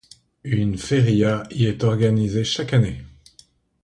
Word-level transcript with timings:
Une 0.43 0.79
feria 0.79 1.43
y 1.51 1.65
est 1.65 1.83
organisée 1.83 2.43
chaque 2.43 2.73
année. 2.73 3.03